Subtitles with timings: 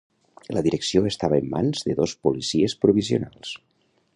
[0.55, 3.53] La direcció estava en mans de dos policies provisionals.